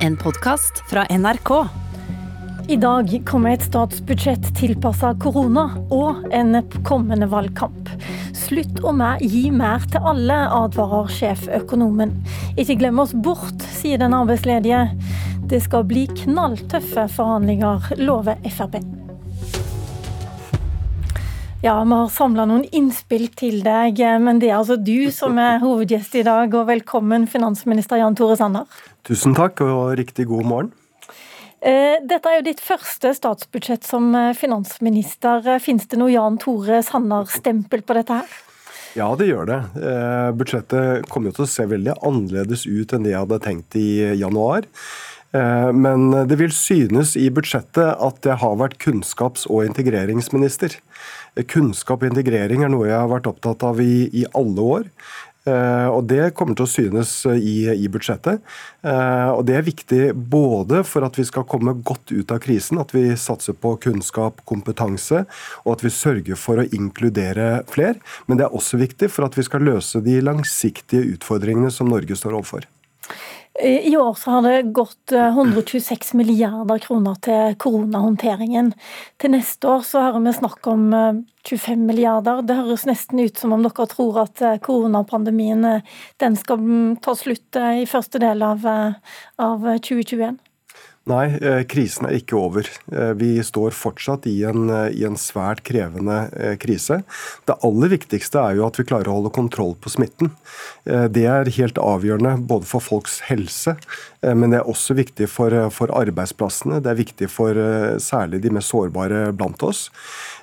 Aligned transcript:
en 0.00 0.16
podkast 0.16 0.82
fra 0.90 1.06
NRK. 1.10 1.50
I 2.68 2.76
dag 2.76 3.22
kommer 3.26 3.50
et 3.52 3.64
statsbudsjett 3.64 4.46
tilpassa 4.56 5.12
korona 5.20 5.66
og 5.92 6.22
en 6.34 6.56
kommende 6.86 7.28
valgkamp. 7.30 7.90
Slutt 8.36 8.80
å 8.86 8.94
gi 9.20 9.50
mer 9.52 9.84
til 9.92 10.06
alle, 10.12 10.38
advarer 10.56 11.10
sjeføkonomen. 11.12 12.14
Ikke 12.56 12.78
glem 12.80 13.02
oss 13.02 13.12
bort, 13.12 13.60
sier 13.80 14.00
den 14.00 14.16
arbeidsledige. 14.16 14.86
Det 15.50 15.60
skal 15.66 15.84
bli 15.84 16.06
knalltøffe 16.24 17.08
forhandlinger, 17.10 17.92
lover 18.00 18.40
Frp. 18.48 18.99
Ja, 21.60 21.74
vi 21.84 21.92
har 21.92 22.06
samla 22.08 22.46
noen 22.48 22.62
innspill 22.72 23.26
til 23.36 23.58
deg, 23.60 23.98
men 24.24 24.38
det 24.40 24.48
er 24.48 24.62
altså 24.62 24.78
du 24.80 25.10
som 25.12 25.36
er 25.36 25.58
hovedgjest 25.60 26.14
i 26.16 26.22
dag. 26.24 26.54
Og 26.56 26.64
velkommen, 26.70 27.26
finansminister 27.28 28.00
Jan 28.00 28.16
Tore 28.16 28.38
Sanner. 28.40 28.64
Tusen 29.04 29.36
takk, 29.36 29.60
og 29.60 29.92
riktig 30.00 30.24
god 30.30 30.48
morgen. 30.48 30.70
Eh, 31.60 32.00
dette 32.00 32.32
er 32.32 32.38
jo 32.38 32.46
ditt 32.46 32.64
første 32.64 33.12
statsbudsjett 33.12 33.84
som 33.84 34.08
eh, 34.16 34.30
finansminister. 34.32 35.44
Fins 35.60 35.84
det 35.92 36.00
noe 36.00 36.08
Jan 36.14 36.40
Tore 36.40 36.80
Sanner-stempel 36.86 37.84
på 37.84 37.98
dette 37.98 38.22
her? 38.22 38.40
Ja, 38.96 39.12
det 39.20 39.28
gjør 39.28 39.52
det. 39.52 39.60
Eh, 39.84 40.32
budsjettet 40.40 41.12
kommer 41.12 41.28
jo 41.28 41.42
til 41.42 41.44
å 41.44 41.52
se 41.58 41.68
veldig 41.68 42.00
annerledes 42.00 42.64
ut 42.64 42.96
enn 42.96 43.04
det 43.04 43.12
jeg 43.12 43.20
hadde 43.26 43.42
tenkt 43.44 43.76
i 43.76 43.90
januar. 44.16 44.64
Men 45.30 46.08
det 46.26 46.40
vil 46.40 46.50
synes 46.50 47.12
i 47.14 47.28
budsjettet 47.30 48.00
at 48.02 48.26
jeg 48.26 48.34
har 48.40 48.56
vært 48.58 48.80
kunnskaps- 48.82 49.44
og 49.46 49.62
integreringsminister. 49.62 50.74
Kunnskap 51.50 52.02
og 52.02 52.10
integrering 52.10 52.64
er 52.64 52.72
noe 52.72 52.88
jeg 52.88 52.98
har 52.98 53.10
vært 53.10 53.28
opptatt 53.30 53.64
av 53.66 53.80
i, 53.82 54.08
i 54.22 54.24
alle 54.36 54.70
år. 54.76 54.88
Uh, 55.48 55.88
og 55.94 56.04
Det 56.04 56.34
kommer 56.36 56.56
til 56.56 56.66
å 56.66 56.70
synes 56.70 57.12
i, 57.32 57.64
i 57.72 57.88
budsjettet. 57.92 58.42
Uh, 58.84 59.32
og 59.38 59.46
Det 59.48 59.56
er 59.56 59.64
viktig 59.64 60.00
både 60.12 60.82
for 60.84 61.06
at 61.06 61.16
vi 61.16 61.24
skal 61.24 61.46
komme 61.48 61.78
godt 61.86 62.12
ut 62.12 62.34
av 62.34 62.42
krisen, 62.44 62.80
at 62.82 62.92
vi 62.92 63.06
satser 63.16 63.56
på 63.56 63.72
kunnskap, 63.80 64.42
kompetanse, 64.48 65.24
og 65.64 65.72
at 65.78 65.86
vi 65.86 65.94
sørger 65.94 66.40
for 66.40 66.60
å 66.60 66.68
inkludere 66.76 67.62
fler. 67.72 67.96
Men 68.28 68.40
det 68.40 68.48
er 68.48 68.58
også 68.58 68.80
viktig 68.82 69.08
for 69.12 69.28
at 69.28 69.38
vi 69.38 69.46
skal 69.48 69.64
løse 69.64 70.04
de 70.04 70.20
langsiktige 70.24 71.16
utfordringene 71.16 71.72
som 71.72 71.88
Norge 71.88 72.18
står 72.18 72.36
overfor. 72.36 72.68
I 73.62 73.96
år 73.96 74.14
så 74.14 74.30
har 74.30 74.42
det 74.42 74.72
gått 74.72 75.12
126 75.12 75.90
eh, 76.12 76.16
milliarder 76.16 76.78
kroner 76.78 77.16
til 77.24 77.56
koronahåndteringen. 77.60 78.72
Til 79.20 79.34
neste 79.34 79.68
år 79.68 79.84
så 79.84 80.04
hører 80.06 80.24
vi 80.24 80.34
snakk 80.38 80.68
om 80.70 80.86
25 81.44 81.72
eh, 81.72 81.82
milliarder. 81.90 82.40
Det 82.46 82.56
høres 82.56 82.86
nesten 82.88 83.20
ut 83.20 83.40
som 83.40 83.52
om 83.52 83.64
dere 83.66 83.88
tror 83.90 84.22
at 84.24 84.40
eh, 84.40 84.58
koronapandemien 84.64 85.66
den 86.22 86.38
skal 86.40 86.62
mm, 86.62 87.00
ta 87.04 87.16
slutt 87.18 87.60
i 87.60 87.84
første 87.90 88.22
del 88.22 88.44
av, 88.46 88.64
av 88.64 89.68
2021? 89.84 90.40
Nei, 91.10 91.26
eh, 91.42 91.62
krisen 91.66 92.06
er 92.06 92.18
ikke 92.20 92.36
over. 92.38 92.68
Eh, 92.92 93.12
vi 93.18 93.32
står 93.42 93.74
fortsatt 93.74 94.28
i 94.30 94.36
en, 94.46 94.68
eh, 94.70 94.92
i 95.00 95.04
en, 95.08 95.16
svært 95.20 95.62
krevende 95.66 96.56
krise. 96.62 97.02
Det 97.46 97.56
aller 97.66 97.90
viktigste 97.92 98.38
er 98.38 98.56
jo 98.56 98.66
at 98.66 98.78
vi 98.78 98.84
klarer 98.84 99.10
å 99.10 99.16
holde 99.18 99.32
kontroll 99.34 99.74
på 99.74 99.90
smitten. 99.90 100.30
Det 100.84 101.24
er 101.28 101.50
helt 101.56 101.76
avgjørende 101.76 102.46
både 102.46 102.64
for 102.64 102.80
folks 102.80 103.20
helse, 103.28 103.76
men 104.22 104.50
det 104.50 104.60
er 104.60 104.70
også 104.70 104.96
viktig 104.96 105.28
for, 105.28 105.50
for 105.70 105.92
arbeidsplassene. 105.92 106.80
Det 106.82 106.90
er 106.90 107.02
viktig 107.02 107.28
for 107.30 107.54
særlig 108.00 108.40
de 108.42 108.50
mest 108.50 108.72
sårbare 108.72 109.30
blant 109.36 109.62
oss. 109.62 109.90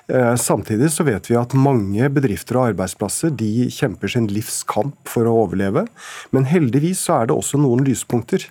Samtidig 0.08 0.88
så 0.94 1.04
vet 1.04 1.26
vi 1.28 1.36
at 1.36 1.52
mange 1.52 2.06
bedrifter 2.08 2.56
og 2.56 2.70
arbeidsplasser 2.70 3.28
de 3.36 3.66
kjemper 3.68 4.08
sin 4.08 4.24
livs 4.32 4.62
kamp 4.68 4.96
for 5.10 5.28
å 5.28 5.34
overleve. 5.42 5.82
Men 6.32 6.48
heldigvis 6.48 7.02
så 7.04 7.18
er 7.18 7.28
det 7.28 7.36
også 7.36 7.60
noen 7.60 7.84
lyspunkter. 7.84 8.46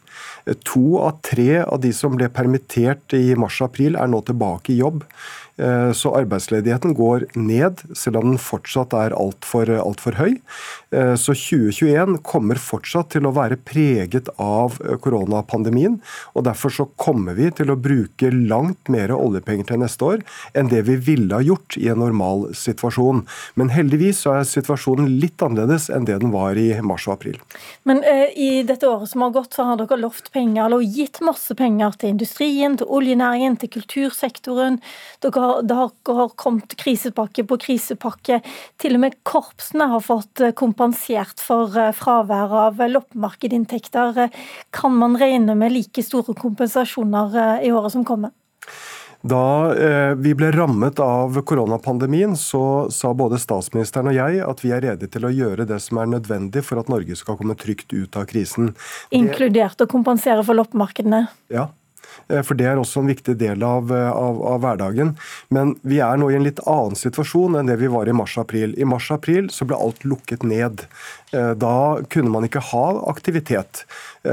To 0.69 0.99
av 1.01 1.17
tre 1.25 1.63
av 1.63 1.81
de 1.81 1.89
som 1.97 2.13
ble 2.13 2.29
permittert 2.29 3.17
i 3.17 3.33
mars-april, 3.39 3.97
er 3.97 4.11
nå 4.11 4.21
tilbake 4.27 4.75
i 4.75 4.79
jobb. 4.83 5.01
Eh, 5.57 5.91
så 5.97 6.13
arbeidsledigheten 6.13 6.93
går 6.93 7.25
ned, 7.33 7.81
selv 7.97 8.21
om 8.21 8.31
den 8.31 8.41
fortsatt 8.41 8.93
er 8.93 9.15
altfor 9.17 9.71
alt 9.73 10.01
for 10.03 10.17
høy. 10.19 10.37
Eh, 10.93 11.15
så 11.17 11.33
2021 11.33 12.19
kommer 12.25 12.61
fortsatt 12.61 13.09
til 13.15 13.25
å 13.25 13.33
være 13.35 13.57
preget 13.65 14.29
av 14.37 14.77
eh, 14.85 14.95
koronapandemien. 15.01 15.97
og 16.37 16.45
Derfor 16.45 16.73
så 16.73 16.85
kommer 17.01 17.37
vi 17.37 17.49
til 17.57 17.73
å 17.73 17.79
bruke 17.79 18.29
langt 18.31 18.91
mer 18.93 19.11
oljepenger 19.15 19.71
til 19.71 19.81
neste 19.81 20.05
år 20.05 20.23
enn 20.57 20.69
det 20.71 20.83
vi 20.87 20.99
ville 21.09 21.33
ha 21.33 21.43
gjort 21.43 21.79
i 21.81 21.89
en 21.89 22.03
normal 22.03 22.47
situasjon. 22.57 23.23
Men 23.57 23.73
heldigvis 23.73 24.21
så 24.25 24.37
er 24.37 24.47
situasjonen 24.47 25.09
litt 25.21 25.41
annerledes 25.41 25.89
enn 25.93 26.05
det 26.07 26.19
den 26.21 26.33
var 26.35 26.57
i 26.59 26.69
mars 26.85 27.07
og 27.09 27.17
april. 27.17 27.41
Men 27.87 28.03
uh, 28.05 28.27
i 28.37 28.63
dette 28.67 28.87
året 28.87 29.09
som 29.09 29.23
har 29.25 29.33
gått, 29.35 29.57
så 29.57 29.65
har 29.67 29.79
dere 29.79 29.99
lovt 29.99 30.31
penger, 30.33 30.65
eller 30.65 30.83
gitt 30.85 31.19
masse 31.25 31.55
penger 31.57 31.97
til 31.99 32.13
industrien, 32.13 32.77
til 32.79 32.89
oljenæringen, 32.99 33.57
til 33.61 33.71
kultursektoren. 33.77 34.79
Dere 35.25 35.46
det 35.63 35.77
har 35.77 36.33
kommet 36.39 36.75
krisepakke 36.79 37.45
på 37.47 37.59
krisepakke. 37.61 38.41
Til 38.81 38.97
og 38.97 39.03
med 39.05 39.19
korpsene 39.27 39.89
har 39.91 40.03
fått 40.05 40.43
eh, 40.43 40.55
kompensert 40.57 41.43
for 41.43 41.75
eh, 41.77 41.93
fravær 41.95 42.57
av 42.67 42.81
loppemarkedinntekter. 42.91 44.27
Kan 44.75 44.97
man 44.99 45.17
regne 45.19 45.57
med 45.57 45.75
like 45.75 46.03
store 46.05 46.35
kompensasjoner 46.37 47.39
eh, 47.43 47.67
i 47.69 47.71
året 47.75 47.95
som 47.95 48.05
kommer? 48.07 48.35
Da 49.27 49.73
eh, 49.73 50.13
vi 50.15 50.35
ble 50.37 50.51
rammet 50.53 50.99
av 51.03 51.41
koronapandemien, 51.41 52.35
så 52.37 52.87
sa 52.93 53.13
både 53.17 53.39
statsministeren 53.41 54.11
og 54.11 54.15
jeg 54.15 54.43
at 54.45 54.61
vi 54.63 54.71
er 54.75 54.85
rede 54.85 55.09
til 55.11 55.25
å 55.25 55.33
gjøre 55.33 55.65
det 55.67 55.79
som 55.83 55.99
er 56.01 56.11
nødvendig 56.13 56.63
for 56.67 56.79
at 56.79 56.91
Norge 56.91 57.17
skal 57.17 57.39
komme 57.39 57.57
trygt 57.57 57.91
ut 57.95 58.19
av 58.19 58.27
krisen. 58.29 58.75
Inkludert 59.15 59.81
å 59.81 59.89
kompensere 59.89 60.45
for 60.45 60.59
loppemarkedene? 60.59 61.25
Ja, 61.53 61.67
Eh, 61.67 61.86
for 62.43 62.57
det 62.59 62.67
er 62.69 62.79
også 62.79 63.01
en 63.03 63.11
viktig 63.11 63.37
del 63.39 63.63
av, 63.63 63.91
eh, 63.93 64.09
av, 64.11 64.41
av, 64.53 64.61
hverdagen. 64.63 65.15
Men 65.53 65.75
vi 65.87 66.01
er 66.03 66.19
nå 66.19 66.31
i 66.31 66.37
en 66.39 66.47
litt 66.47 66.61
annen 66.65 66.97
situasjon 66.97 67.59
enn 67.59 67.69
det 67.69 67.79
vi 67.81 67.91
var 67.91 68.09
i 68.09 68.15
mars-april. 68.15 68.75
I 68.77 68.87
mars-april 68.87 69.51
så 69.53 69.67
ble 69.67 69.79
alt 69.79 70.03
lukket 70.07 70.45
ned. 70.47 70.85
Eh, 71.35 71.53
da 71.59 71.99
kunne 72.13 72.31
man 72.33 72.47
ikke 72.47 72.63
ha 72.71 72.85
aktivitet. 73.11 73.85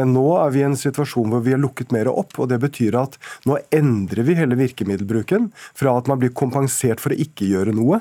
Nå 0.09 0.25
er 0.41 0.53
vi 0.55 0.63
i 0.63 0.67
en 0.67 0.79
situasjon 0.79 1.31
hvor 1.33 1.45
vi 1.45 1.55
har 1.55 1.63
lukket 1.63 1.93
mer 1.95 2.11
opp. 2.11 2.39
og 2.39 2.51
Det 2.51 2.59
betyr 2.63 2.99
at 2.99 3.19
nå 3.49 3.59
endrer 3.75 4.27
vi 4.27 4.37
hele 4.39 4.59
virkemiddelbruken. 4.59 5.51
Fra 5.77 5.97
at 5.99 6.11
man 6.11 6.21
blir 6.23 6.35
kompensert 6.37 7.03
for 7.03 7.15
å 7.15 7.21
ikke 7.21 7.49
gjøre 7.51 7.75
noe, 7.77 8.01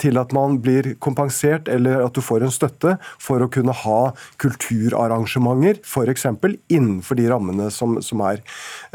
til 0.00 0.20
at 0.20 0.34
man 0.36 0.58
blir 0.64 0.94
kompensert 1.02 1.68
eller 1.72 2.04
at 2.04 2.14
du 2.14 2.22
får 2.24 2.46
en 2.46 2.54
støtte 2.54 2.96
for 3.22 3.42
å 3.42 3.50
kunne 3.52 3.74
ha 3.84 4.00
kulturarrangementer, 4.42 5.80
f.eks. 5.84 6.26
innenfor 6.72 7.18
de 7.18 7.28
rammene 7.30 7.70
som, 7.74 7.98
som 8.04 8.22
er. 8.26 8.42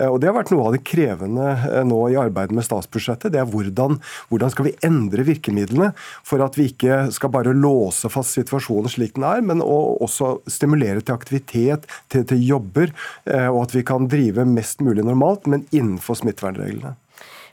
Og 0.07 0.19
Det 0.21 0.29
har 0.29 0.37
vært 0.37 0.53
noe 0.53 0.69
av 0.69 0.75
det 0.75 0.83
krevende 0.87 1.49
eh, 1.69 1.83
nå 1.87 2.01
i 2.11 2.17
arbeidet 2.19 2.55
med 2.55 2.65
statsbudsjettet. 2.67 3.33
Det 3.33 3.41
er 3.41 3.49
hvordan, 3.49 3.99
hvordan 4.31 4.53
skal 4.53 4.69
vi 4.69 4.75
endre 4.85 5.25
virkemidlene 5.27 5.91
for 6.27 6.43
at 6.45 6.57
vi 6.59 6.69
ikke 6.71 7.01
skal 7.15 7.33
bare 7.33 7.55
låse 7.55 8.09
fast 8.11 8.37
situasjonen 8.37 8.91
slik 8.91 9.15
den 9.17 9.25
er, 9.27 9.43
men 9.45 9.63
også 9.63 10.37
stimulere 10.49 11.03
til 11.03 11.15
aktivitet, 11.15 11.87
til, 12.11 12.25
til 12.29 12.41
jobber, 12.45 12.93
eh, 13.25 13.47
og 13.49 13.65
at 13.67 13.75
vi 13.77 13.85
kan 13.87 14.09
drive 14.11 14.47
mest 14.47 14.83
mulig 14.85 15.05
normalt, 15.05 15.47
men 15.49 15.67
innenfor 15.75 16.21
smittevernreglene. 16.21 16.95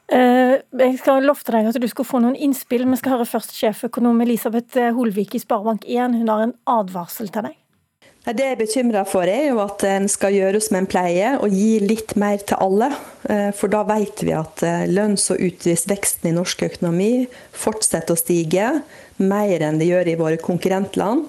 Eh, 0.07 0.57
jeg 0.79 0.99
skal 1.01 1.25
lovte 1.27 1.51
deg 1.51 1.67
at 1.67 1.83
du 1.83 1.89
skal 1.91 2.07
få 2.07 2.23
noen 2.23 2.39
innspill. 2.39 2.87
Vi 2.87 3.01
skal 3.01 3.17
høre 3.17 3.29
først 3.29 3.57
sjeføkonom 3.59 4.23
Elisabeth 4.23 4.93
Holvik 4.95 5.35
i 5.35 5.43
Sparebank1. 5.43 6.21
Hun 6.21 6.31
har 6.31 6.45
en 6.47 6.59
advarsel 6.79 7.33
til 7.35 7.51
deg. 7.51 7.57
Det 8.27 8.43
jeg 8.43 8.57
er 8.57 8.59
bekymra 8.59 9.05
for, 9.07 9.23
er 9.31 9.53
jo 9.53 9.61
at 9.63 9.85
en 9.87 10.09
skal 10.11 10.35
gjøre 10.35 10.59
som 10.65 10.81
en 10.81 10.89
pleier, 10.91 11.37
og 11.39 11.53
gi 11.55 11.77
litt 11.79 12.17
mer 12.19 12.41
til 12.43 12.59
alle. 12.59 12.89
Eh, 13.31 13.53
for 13.55 13.71
da 13.71 13.85
vet 13.87 14.25
vi 14.27 14.33
at 14.35 14.65
eh, 14.67 14.89
lønns- 14.91 15.29
og 15.31 15.45
utgiftsveksten 15.47 16.33
i 16.33 16.35
norsk 16.35 16.65
økonomi 16.67 17.29
fortsetter 17.55 18.17
å 18.17 18.19
stige 18.19 18.73
mer 19.23 19.63
enn 19.63 19.79
det 19.79 19.93
gjør 19.93 20.11
i 20.11 20.17
våre 20.19 20.41
konkurrentland. 20.43 21.29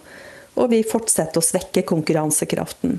Og 0.57 0.73
vi 0.73 0.81
fortsetter 0.89 1.37
å 1.37 1.45
svekke 1.45 1.85
konkurransekraften. 1.85 2.97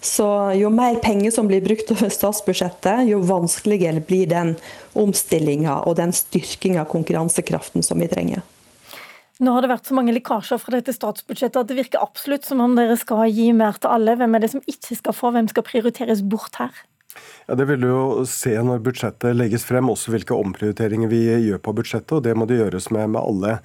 Så 0.00 0.26
jo 0.54 0.70
mer 0.70 1.00
penger 1.02 1.32
som 1.34 1.48
blir 1.50 1.62
brukt 1.64 1.90
over 1.90 2.12
statsbudsjettet, 2.12 3.08
jo 3.10 3.18
vanskeligere 3.26 4.02
blir 4.06 4.28
den 4.30 4.54
omstillinga 4.98 5.80
og 5.88 5.96
den 5.98 6.14
styrkinga 6.14 6.84
av 6.84 6.92
konkurransekraften 6.92 7.82
som 7.82 7.98
vi 7.98 8.10
trenger. 8.10 8.44
Nå 9.38 9.54
har 9.54 9.62
det 9.62 9.70
vært 9.70 9.86
så 9.86 9.94
mange 9.94 10.14
lekkasjer 10.16 10.58
fra 10.58 10.74
dette 10.74 10.94
statsbudsjettet 10.94 11.60
at 11.60 11.68
det 11.70 11.78
virker 11.78 12.02
absolutt 12.02 12.46
som 12.46 12.62
om 12.62 12.74
dere 12.78 12.96
skal 12.98 13.26
gi 13.30 13.52
mer 13.54 13.78
til 13.78 13.90
alle. 13.94 14.16
Hvem 14.18 14.34
er 14.34 14.42
det 14.42 14.50
som 14.54 14.64
ikke 14.66 14.98
skal 14.98 15.14
få, 15.14 15.30
hvem 15.34 15.50
skal 15.50 15.66
prioriteres 15.66 16.22
bort 16.26 16.58
her? 16.58 16.74
Ja, 17.48 17.54
Det 17.54 17.64
vil 17.64 17.80
du 17.80 17.88
jo 17.88 18.24
se 18.28 18.52
når 18.60 18.82
budsjettet 18.84 19.36
legges 19.36 19.64
frem, 19.64 19.88
også 19.88 20.12
hvilke 20.12 20.36
omprioriteringer 20.36 21.08
vi 21.08 21.22
gjør 21.48 21.62
på 21.64 21.72
budsjettet. 21.80 22.12
og 22.12 22.22
Det 22.22 22.36
må 22.36 22.44
det 22.44 22.58
gjøres 22.60 22.90
med, 22.92 23.08
med 23.14 23.22
alle. 23.22 23.58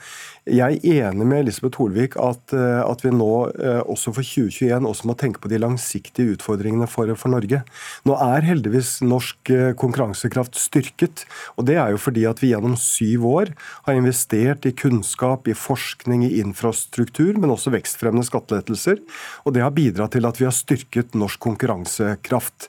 Jeg 0.44 0.80
er 0.84 1.08
enig 1.08 1.26
med 1.28 1.46
Elisabeth 1.46 1.80
Holvik 1.80 2.18
at, 2.20 2.52
eh, 2.52 2.82
at 2.84 3.04
vi 3.04 3.14
nå 3.16 3.32
eh, 3.56 3.80
også 3.88 4.12
for 4.12 4.28
2021 4.28 4.88
også 4.90 5.08
må 5.08 5.16
tenke 5.16 5.40
på 5.40 5.48
de 5.52 5.60
langsiktige 5.60 6.34
utfordringene 6.36 6.88
for, 6.92 7.08
for, 7.16 7.32
Norge. 7.32 7.62
Nå 8.04 8.18
er 8.20 8.44
heldigvis 8.44 8.98
norsk 9.04 9.52
eh, 9.56 9.72
konkurransekraft 9.80 10.60
styrket. 10.60 11.24
og 11.56 11.68
Det 11.70 11.78
er 11.80 11.94
jo 11.96 12.02
fordi 12.02 12.26
at 12.28 12.44
vi 12.44 12.52
gjennom 12.52 12.76
syv 12.80 13.28
år 13.30 13.54
har 13.88 14.00
investert 14.00 14.68
i 14.68 14.74
kunnskap, 14.76 15.48
i 15.48 15.56
forskning, 15.56 16.26
i 16.28 16.42
infrastruktur, 16.44 17.40
men 17.40 17.52
også 17.56 17.72
vekstfremmende 17.76 18.28
skattelettelser. 18.28 19.00
Og 19.48 19.56
det 19.56 19.64
har 19.64 19.76
bidratt 19.76 20.16
til 20.18 20.28
at 20.28 20.40
vi 20.40 20.48
har 20.48 20.56
styrket 20.56 21.16
norsk 21.16 21.40
konkurransekraft. 21.44 22.68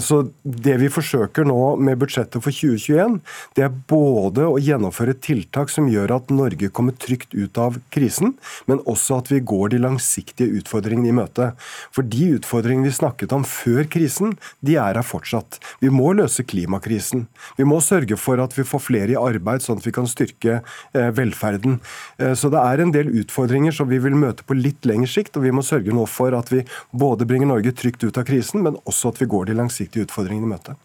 Så 0.00 0.22
det 0.42 0.78
vi 0.80 0.88
forsøker 0.92 1.46
nå 1.48 1.76
med 1.82 1.98
budsjettet 2.00 2.42
for 2.44 2.54
2021, 2.54 3.18
det 3.56 3.66
er 3.66 3.74
både 3.90 4.46
å 4.48 4.60
gjennomføre 4.62 5.14
tiltak 5.22 5.72
som 5.72 5.88
gjør 5.90 6.16
at 6.16 6.32
Norge 6.32 6.70
kommer 6.74 6.96
trygt 6.96 7.34
ut 7.34 7.58
av 7.60 7.78
krisen, 7.94 8.36
men 8.70 8.82
også 8.88 9.20
at 9.20 9.32
vi 9.32 9.42
går 9.44 9.74
de 9.74 9.82
langsiktige 9.82 10.60
utfordringene 10.60 11.10
i 11.10 11.16
møte. 11.16 11.50
For 11.94 12.06
de 12.06 12.32
utfordringene 12.38 12.88
vi 12.88 12.96
snakket 12.96 13.34
om 13.36 13.46
før 13.48 13.88
krisen, 13.90 14.36
de 14.64 14.78
er 14.80 14.98
her 14.98 15.06
fortsatt. 15.06 15.58
Vi 15.82 15.90
må 15.92 16.12
løse 16.16 16.44
klimakrisen. 16.46 17.26
Vi 17.58 17.66
må 17.68 17.80
sørge 17.84 18.18
for 18.20 18.40
at 18.42 18.56
vi 18.56 18.66
får 18.66 18.84
flere 18.86 19.14
i 19.14 19.18
arbeid, 19.18 19.64
sånn 19.64 19.80
at 19.82 19.88
vi 19.88 19.94
kan 19.94 20.08
styrke 20.10 20.60
eh, 20.60 21.10
velferden. 21.16 21.80
Eh, 22.18 22.34
så 22.38 22.50
det 22.52 22.62
er 22.62 22.84
en 22.84 22.94
del 22.94 23.10
utfordringer 23.22 23.74
som 23.74 23.90
vi 23.90 24.00
vil 24.02 24.16
møte 24.18 24.46
på 24.46 24.56
litt 24.58 24.86
lengre 24.88 25.10
sikt, 25.10 25.36
og 25.36 25.46
vi 25.46 25.54
må 25.54 25.64
sørge 25.66 25.94
nå 25.94 26.06
for 26.10 26.34
at 26.38 26.52
vi 26.52 26.64
både 26.96 27.26
bringer 27.28 27.50
Norge 27.50 27.74
trygt 27.76 28.04
ut 28.04 28.18
av 28.18 28.26
krisen, 28.28 28.62
men 28.64 28.78
også 28.88 29.12
at 29.12 29.22
vi 29.22 29.30
går 29.30 29.50
de 29.50 29.58
langsiktige 29.58 29.71
utfordringene 29.80 30.48
i 30.48 30.54
møte. 30.54 30.78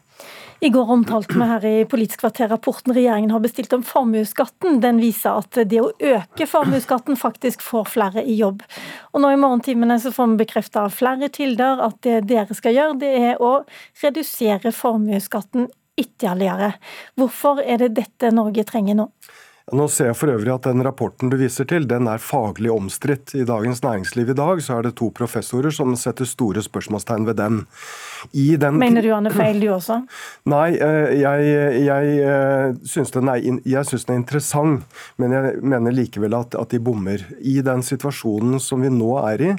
I 0.60 0.69
går 0.74 0.89
omtalte 0.89 1.38
vi 1.38 1.45
her 1.45 1.66
i 1.69 1.86
Politisk 1.86 2.24
kvarter 2.24 2.50
rapporten 2.50 2.95
regjeringen 2.95 3.30
har 3.30 3.44
bestilt 3.44 3.74
om 3.78 3.84
formuesskatten. 3.86 4.80
Den 4.81 4.98
viser 4.98 5.38
at 5.38 5.60
det 5.69 5.81
å 5.84 5.92
øke 5.94 6.48
formuesskatten 6.50 7.19
faktisk 7.19 7.62
får 7.62 7.92
flere 7.94 8.24
i 8.25 8.39
jobb. 8.39 8.63
Og 9.13 9.22
nå 9.22 9.36
i 9.36 9.38
morgentimene 9.38 10.00
så 10.01 10.10
får 10.16 10.31
vi 10.31 10.39
bekrefta 10.42 10.88
av 10.88 10.95
flere 10.98 11.30
kilder 11.30 11.84
at 11.86 12.01
det 12.07 12.24
dere 12.31 12.57
skal 12.57 12.74
gjøre, 12.74 12.98
det 13.04 13.13
er 13.30 13.44
å 13.44 13.51
redusere 14.01 14.74
formuesskatten 14.74 15.69
ytterligere. 15.98 16.74
Hvorfor 17.18 17.62
er 17.62 17.84
det 17.84 17.94
dette 18.01 18.34
Norge 18.34 18.66
trenger 18.66 18.98
nå? 18.98 19.12
Nå 19.75 19.84
ser 19.92 20.14
jeg 20.14 20.16
for 20.16 20.31
øvrig 20.31 20.48
at 20.54 20.64
den 20.64 20.80
rapporten 20.86 21.28
du 21.28 21.36
viser 21.36 21.68
til, 21.68 21.84
den 21.92 22.08
er 22.08 22.22
faglig 22.24 22.69
omstridt. 22.72 23.34
I 23.36 23.44
Dagens 23.44 23.81
Næringsliv 23.84 24.30
i 24.31 24.36
dag 24.38 24.62
så 24.64 24.78
er 24.78 24.86
det 24.88 24.94
to 24.96 25.10
professorer 25.12 25.75
som 25.75 25.92
setter 26.00 26.24
store 26.30 26.64
spørsmålstegn 26.64 27.28
ved 27.28 27.36
den. 27.36 27.58
den 28.31 28.80
Mener 28.80 29.04
du 29.04 29.10
han 29.12 29.28
er 29.28 29.36
feil, 29.36 29.60
du 29.60 29.68
også? 29.75 30.00
Nei, 30.56 30.69
eh, 30.72 31.19
jeg, 31.19 31.52
jeg, 31.84 32.16
eh, 32.24 32.80
syns 32.88 33.12
den, 33.12 33.28
den, 33.28 33.60
er 33.68 34.16
interessant. 34.16 34.88
Men 35.19 35.36
jeg 35.36 35.60
mener 35.60 36.00
likevel 36.00 36.40
at, 36.40 36.56
at 36.56 36.72
de 36.72 36.80
bommer. 36.80 37.28
I 37.44 37.60
den 37.60 37.84
situasjonen 37.84 38.63
som 38.63 38.88
vi 38.88 38.94
nå 38.94 39.18
er 39.25 39.50
i, 39.50 39.54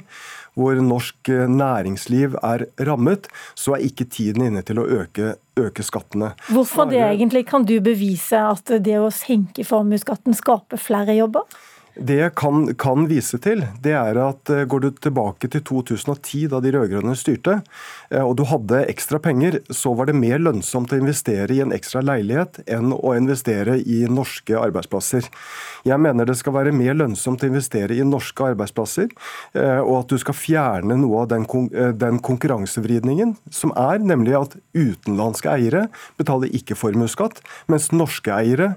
hvor 0.57 0.79
norsk 0.83 1.31
eh, 1.33 1.47
næringsliv 1.49 2.37
er 2.43 2.65
rammet, 2.87 3.27
så 3.55 3.75
er 3.77 3.85
ikke 3.89 4.07
tiden 4.09 4.47
inne 4.49 4.63
til 4.65 4.81
å 4.81 4.87
øke, 5.01 5.35
øke 5.59 5.85
skattene. 5.85 6.33
Hvorfor 6.49 6.89
det 6.89 7.01
egentlig? 7.03 7.45
Kan 7.49 7.67
du 7.67 7.77
bevise 7.83 8.39
at 8.53 8.71
det 8.85 8.97
å 8.99 9.11
senke 9.13 9.65
formuesskatten 9.67 10.37
skaper 10.37 10.81
flere 10.81 11.17
jobber? 11.17 11.45
Det 11.99 12.15
jeg 12.15 12.31
kan, 12.39 12.61
kan, 12.79 13.07
vise 13.09 13.37
til, 13.43 13.65
det 13.83 13.91
er 13.97 14.17
at 14.23 14.49
eh, 14.53 14.63
går 14.69 14.83
du 14.83 14.89
tilbake 15.03 15.49
til 15.51 15.63
2010, 15.67 16.45
da 16.53 16.61
de 16.63 16.71
rød-grønne 16.71 17.15
styrte, 17.19 17.57
eh, 18.07 18.23
og 18.23 18.37
du 18.39 18.45
hadde 18.47 18.85
ekstra 18.91 19.19
penger, 19.23 19.59
så 19.75 19.91
var 19.97 20.07
det 20.07 20.15
mer 20.15 20.39
lønnsomt 20.39 20.93
å 20.95 20.99
investere 20.99 21.51
i 21.55 21.59
en 21.63 21.73
ekstra 21.75 22.03
leilighet 22.05 22.61
enn 22.71 22.93
å 22.95 23.15
investere 23.17 23.79
i 23.83 24.05
norske 24.07 24.55
arbeidsplasser. 24.55 25.27
Jeg 25.87 25.99
mener 25.99 26.29
det 26.29 26.37
skal 26.39 26.55
være 26.55 26.75
mer 26.75 26.95
lønnsomt 26.95 27.43
å 27.43 27.51
investere 27.51 27.97
i 27.97 28.07
norske 28.07 28.47
arbeidsplasser, 28.53 29.11
eh, 29.59 29.81
og 29.83 30.05
at 30.05 30.15
du 30.15 30.23
skal 30.23 30.39
fjerne 30.39 30.99
noe 31.01 31.25
av 31.25 31.33
den, 31.33 31.49
den 31.99 32.23
konkurransevridningen 32.23 33.35
som 33.51 33.75
er, 33.75 33.99
nemlig 33.99 34.37
at 34.39 34.57
utenlandske 34.77 35.51
eiere 35.51 35.87
betaler 36.21 36.55
ikke 36.55 36.79
formuesskatt, 36.79 37.43
mens 37.67 37.91
norske 37.91 38.31
eiere 38.31 38.75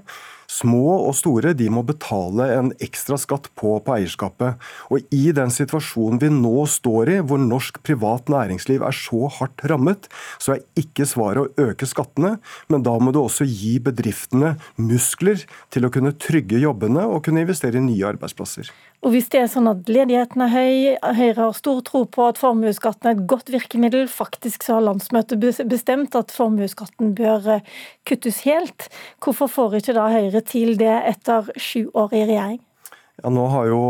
Små 0.53 0.99
og 1.07 1.15
store 1.17 1.53
de 1.57 1.69
må 1.73 1.81
betale 1.87 2.45
en 2.53 2.71
ekstra 2.83 3.17
skatt 3.21 3.49
på, 3.57 3.75
på, 3.81 3.95
eierskapet. 3.95 4.61
Og 4.93 5.01
I 5.15 5.31
den 5.35 5.53
situasjonen 5.53 6.21
vi 6.21 6.29
nå 6.33 6.67
står 6.69 7.13
i, 7.15 7.17
hvor 7.25 7.41
norsk 7.41 7.79
privat 7.85 8.29
næringsliv 8.29 8.85
er 8.85 8.97
så 8.97 9.31
hardt 9.39 9.65
rammet, 9.69 10.09
så 10.37 10.57
er 10.57 10.63
ikke 10.79 11.07
svaret 11.09 11.43
å 11.43 11.67
øke 11.69 11.89
skattene, 11.89 12.35
men 12.69 12.85
da 12.85 12.95
må 13.01 13.13
du 13.15 13.23
også 13.23 13.47
gi 13.49 13.79
bedriftene 13.83 14.55
muskler 14.77 15.41
til 15.73 15.87
å 15.87 15.93
kunne 15.93 16.13
trygge 16.21 16.61
jobbene 16.61 17.07
og 17.09 17.23
kunne 17.25 17.45
investere 17.45 17.81
i 17.81 17.85
nye 17.85 18.13
arbeidsplasser. 18.13 18.69
Og 19.03 19.11
Hvis 19.11 19.27
det 19.33 19.41
er 19.41 19.49
sånn 19.51 19.67
at 19.67 19.89
ledigheten 19.91 20.45
er 20.45 20.51
høy, 20.53 20.75
Høyre 21.17 21.49
har 21.49 21.55
stor 21.57 21.81
tro 21.83 22.05
på 22.07 22.23
at 22.29 22.39
formuesskatten 22.39 23.09
er 23.09 23.17
et 23.17 23.25
godt 23.27 23.49
virkemiddel, 23.51 24.05
faktisk 24.07 24.63
så 24.63 24.77
har 24.77 24.85
landsmøtet 24.85 25.43
bestemt 25.67 26.15
at 26.15 26.31
formuesskatten 26.31 27.11
bør 27.17 27.49
eh, 27.57 27.65
kuttes 28.07 28.43
helt, 28.47 28.87
hvorfor 29.23 29.51
får 29.51 29.77
ikke 29.81 29.97
da 29.97 30.07
Høyre 30.13 30.42
til 30.47 30.77
det 30.79 30.93
etter 31.13 31.49
sju 31.57 31.87
år 31.93 32.13
i 32.13 32.23
regjering? 32.27 32.61
Ja, 33.21 33.29
nå 33.29 33.43
har 33.53 33.67
jo 33.69 33.81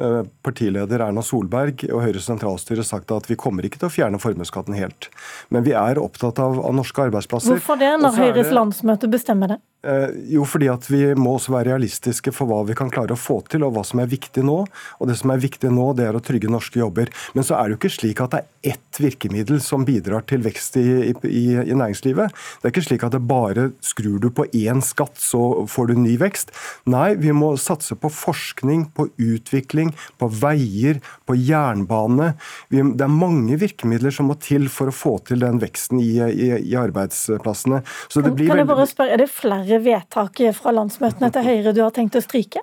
eh, 0.00 0.22
partileder 0.42 1.02
Erna 1.04 1.22
Solberg 1.22 1.84
og 1.92 2.00
Høyres 2.00 2.24
sentralstyre 2.30 2.84
sagt 2.86 3.12
at 3.12 3.28
vi 3.28 3.36
kommer 3.38 3.66
ikke 3.66 3.82
til 3.82 3.90
å 3.90 3.92
fjerne 3.92 4.20
formuesskatten 4.22 4.74
helt. 4.78 5.10
Men 5.52 5.66
vi 5.66 5.74
er 5.76 6.00
opptatt 6.00 6.40
av, 6.42 6.56
av 6.64 6.74
norske 6.74 7.04
arbeidsplasser. 7.04 7.58
Hvorfor 7.58 7.78
det, 7.80 7.92
når 8.00 8.16
Høyres 8.16 8.48
det... 8.48 8.56
landsmøte 8.56 9.10
bestemmer 9.12 9.54
det? 9.54 9.60
Eh, 9.82 10.10
jo, 10.34 10.44
fordi 10.44 10.68
at 10.68 10.84
vi 10.90 11.00
må 11.16 11.38
også 11.38 11.54
være 11.54 11.70
realistiske 11.70 12.34
for 12.36 12.50
hva 12.50 12.60
vi 12.68 12.76
kan 12.76 12.90
klare 12.92 13.16
å 13.16 13.20
få 13.20 13.38
til, 13.48 13.64
og 13.64 13.72
hva 13.76 13.84
som 13.86 14.02
er 14.02 14.10
viktig 14.10 14.44
nå. 14.44 14.58
Og 15.00 15.08
det 15.08 15.16
som 15.20 15.32
er 15.32 15.40
viktig 15.40 15.70
nå, 15.72 15.90
det 15.96 16.08
er 16.08 16.16
å 16.18 16.24
trygge 16.24 16.52
norske 16.52 16.82
jobber. 16.82 17.08
Men 17.36 17.46
så 17.46 17.56
er 17.56 17.68
det 17.68 17.76
jo 17.76 17.80
ikke 17.80 17.94
slik 17.96 18.20
at 18.20 18.34
det 18.34 18.42
er 18.42 18.74
ett 18.74 19.00
virkemiddel 19.00 19.62
som 19.64 19.86
bidrar 19.88 20.26
til 20.28 20.44
vekst 20.44 20.76
i, 20.80 20.84
i, 21.24 21.44
i 21.56 21.76
næringslivet. 21.76 22.36
Det 22.60 22.68
er 22.68 22.74
ikke 22.74 22.84
slik 22.90 23.06
at 23.06 23.16
det 23.16 23.22
bare 23.24 23.70
skrur 23.84 24.18
du 24.20 24.28
på 24.34 24.44
én 24.52 24.84
skatt, 24.84 25.16
så 25.20 25.64
får 25.70 25.90
du 25.90 26.02
ny 26.02 26.18
vekst. 26.20 26.52
Nei, 26.90 27.14
vi 27.20 27.32
må 27.32 27.54
satse 27.60 27.96
på 27.96 28.12
forskning, 28.12 28.90
på 28.96 29.08
utvikling, 29.16 29.94
på 30.20 30.28
veier, 30.42 31.00
på 31.24 31.38
jernbane. 31.38 32.34
Vi, 32.68 32.84
det 32.84 33.06
er 33.06 33.14
mange 33.14 33.56
virkemidler 33.60 34.12
som 34.12 34.28
må 34.28 34.36
til 34.40 34.68
for 34.72 34.92
å 34.92 34.94
få 34.94 35.16
til 35.24 35.40
den 35.40 35.62
veksten 35.62 36.02
i, 36.02 36.12
i 36.20 36.76
arbeidsplassene. 36.76 37.80
Så 38.12 38.20
det 38.24 38.34
blir 38.36 38.50
kan, 38.50 38.58
kan 38.58 38.64
jeg 38.66 38.72
bare 38.74 38.88
spørre, 38.90 39.16
Er 39.16 39.24
det 39.24 39.30
flere 39.32 39.69
flere 39.70 39.84
vedtak 39.84 40.40
fra 40.56 40.72
landsmøtene 40.74 41.30
til 41.30 41.46
Høyre 41.46 41.72
du 41.72 41.82
har 41.84 41.94
tenkt 41.94 42.16
å 42.18 42.22
stryke? 42.24 42.62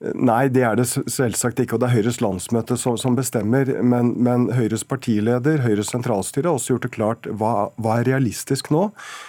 Nei, 0.00 0.46
det 0.48 0.62
er 0.64 0.78
det 0.78 0.86
selvsagt 0.88 1.58
ikke. 1.60 1.76
og 1.76 1.82
Det 1.82 1.90
er 1.90 1.98
Høyres 1.98 2.18
landsmøte 2.24 2.78
som, 2.80 2.94
som 2.96 3.16
bestemmer. 3.18 3.68
Men, 3.84 4.14
men, 4.16 4.46
Høyres 4.56 4.80
partileder, 4.88 5.60
Høyres 5.60 5.90
sentralstyre, 5.92 6.48
har 6.48 6.56
også 6.56 6.72
gjort 6.72 6.86
det 6.86 6.92
klart 6.94 7.26
hva, 7.28 7.50
hva, 7.76 7.98
er 8.00 8.08
realistisk 8.08 8.70
nå. 8.72 8.86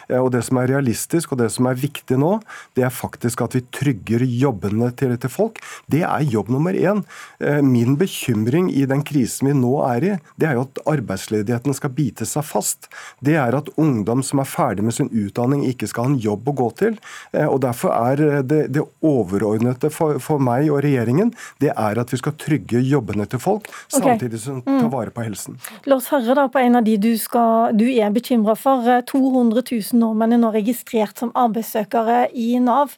Eh, 0.08 0.16
og 0.16 0.30
Det 0.32 0.46
som 0.48 0.62
er 0.62 0.72
realistisk 0.72 1.34
og 1.34 1.42
det 1.42 1.50
som 1.52 1.68
er 1.68 1.80
viktig 1.80 2.16
nå, 2.22 2.38
det 2.80 2.86
er 2.88 2.94
faktisk 2.96 3.44
at 3.44 3.58
vi 3.58 3.64
trygger 3.76 4.24
jobbene 4.24 4.94
til, 4.96 5.18
til 5.20 5.34
folk. 5.34 5.60
Det 5.92 6.06
er 6.08 6.30
jobb 6.32 6.54
nummer 6.56 6.72
én. 6.72 7.04
Eh, 7.44 7.60
min 7.60 8.00
bekymring 8.00 8.72
i 8.72 8.86
den 8.88 9.04
krisen 9.04 9.52
vi 9.52 9.58
nå 9.60 9.74
er 9.90 10.08
i, 10.08 10.14
det 10.40 10.48
er 10.48 10.56
jo 10.56 10.64
at 10.70 10.82
arbeidsledigheten 10.94 11.76
skal 11.76 11.92
bite 12.00 12.30
seg 12.30 12.48
fast. 12.48 12.88
Det 13.20 13.36
er 13.36 13.60
at 13.60 13.74
ungdom 13.76 14.24
som 14.24 14.40
er 14.40 14.48
ferdig 14.48 14.88
med 14.88 14.96
sin 14.96 15.12
utdanning, 15.12 15.68
ikke 15.68 15.92
skal 15.92 16.08
ha 16.08 16.14
en 16.14 16.24
jobb 16.30 16.48
å 16.48 16.56
gå 16.64 16.72
til. 16.80 16.98
Eh, 17.36 17.44
og 17.44 17.60
Derfor 17.68 17.92
er 17.92 18.42
det, 18.48 18.64
det 18.72 18.88
overordnede 19.04 19.92
for, 19.92 20.16
for 20.24 20.40
meg 20.40 20.61
meg 20.62 20.72
og 20.72 20.82
regjeringen, 20.86 21.34
det 21.62 21.72
er 21.74 22.02
at 22.02 22.12
vi 22.14 22.20
skal 22.22 22.36
trygge 22.40 22.82
jobbene 22.86 23.28
til 23.30 23.42
folk, 23.42 23.68
samtidig 23.92 24.40
som 24.42 24.62
vi 24.62 24.68
tar 24.70 24.88
mm. 24.88 24.94
vare 24.94 25.14
på 25.14 25.26
helsen. 25.26 25.58
La 25.90 25.98
oss 25.98 26.10
høre 26.14 26.36
da 26.38 26.48
på 26.52 26.62
en 26.62 26.80
av 26.80 26.86
de 26.88 26.98
du, 27.02 27.12
skal, 27.20 27.76
du 27.78 27.88
er 27.90 28.14
bekymra 28.14 28.56
for. 28.60 28.86
200 29.10 29.64
000 29.66 30.00
nordmenn 30.02 30.36
er 30.36 30.42
nå 30.42 30.52
registrert 30.54 31.20
som 31.22 31.34
arbeidssøkere 31.38 32.28
i 32.38 32.54
Nav. 32.64 32.96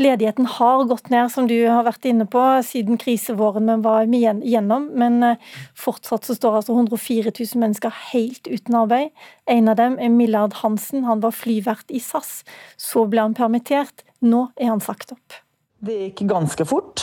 Ledigheten 0.00 0.48
har 0.58 0.84
gått 0.90 1.10
ned, 1.12 1.30
som 1.32 1.48
du 1.50 1.56
har 1.68 1.86
vært 1.86 2.08
inne 2.08 2.26
på, 2.30 2.42
siden 2.66 3.00
krisevåren 3.00 3.70
vi 3.70 3.78
var 3.84 4.08
gjennom. 4.08 4.90
Men 4.98 5.20
eh, 5.26 5.54
fortsatt 5.78 6.28
så 6.28 6.36
står 6.36 6.60
altså 6.60 6.76
104 6.76 7.32
000 7.32 7.62
mennesker 7.62 7.94
helt 8.12 8.50
uten 8.50 8.80
arbeid. 8.84 9.14
En 9.50 9.70
av 9.70 9.78
dem 9.80 9.98
er 10.00 10.12
Millard 10.12 10.60
Hansen. 10.62 11.04
Han 11.08 11.22
var 11.24 11.36
flyvert 11.36 11.90
i 11.94 12.02
SAS. 12.02 12.42
Så 12.80 13.06
ble 13.10 13.24
han 13.24 13.36
permittert. 13.36 14.06
Nå 14.24 14.48
er 14.56 14.72
han 14.72 14.84
sagt 14.84 15.12
opp. 15.14 15.43
Det 15.84 15.94
gikk 16.00 16.24
ganske 16.30 16.64
fort. 16.64 17.02